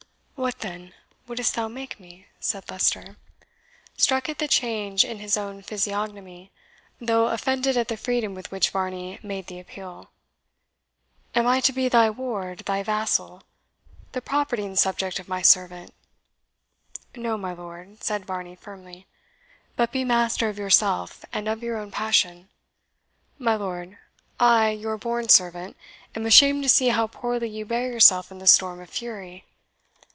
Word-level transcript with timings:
"What, 0.43 0.61
then, 0.61 0.95
wouldst 1.27 1.53
thou 1.53 1.67
make 1.67 1.99
me?" 1.99 2.25
said 2.39 2.67
Leicester, 2.67 3.15
struck 3.95 4.27
at 4.27 4.39
the 4.39 4.47
change 4.47 5.05
in 5.05 5.19
his 5.19 5.37
own 5.37 5.61
physiognomy, 5.61 6.49
though 6.99 7.27
offended 7.27 7.77
at 7.77 7.89
the 7.89 7.95
freedom 7.95 8.33
with 8.33 8.49
which 8.51 8.71
Varney 8.71 9.19
made 9.21 9.45
the 9.45 9.59
appeal. 9.59 10.09
"Am 11.35 11.45
I 11.45 11.59
to 11.59 11.71
be 11.71 11.87
thy 11.89 12.09
ward, 12.09 12.63
thy 12.65 12.81
vassal, 12.81 13.43
the 14.13 14.19
property 14.21 14.65
and 14.65 14.79
subject 14.79 15.19
of 15.19 15.27
my 15.27 15.43
servant?" 15.43 15.93
"No, 17.15 17.37
my 17.37 17.53
lord," 17.53 18.03
said 18.03 18.25
Varney 18.25 18.55
firmly, 18.55 19.05
"but 19.75 19.91
be 19.91 20.03
master 20.03 20.49
of 20.49 20.57
yourself, 20.57 21.23
and 21.31 21.47
of 21.47 21.61
your 21.61 21.77
own 21.77 21.91
passion. 21.91 22.49
My 23.37 23.55
lord, 23.55 23.99
I, 24.39 24.71
your 24.71 24.97
born 24.97 25.29
servant, 25.29 25.77
am 26.15 26.25
ashamed 26.25 26.63
to 26.63 26.69
see 26.69 26.87
how 26.87 27.05
poorly 27.05 27.47
you 27.47 27.63
bear 27.63 27.91
yourself 27.93 28.31
in 28.31 28.39
the 28.39 28.47
storm 28.47 28.81
of 28.81 28.89
fury. 28.89 29.45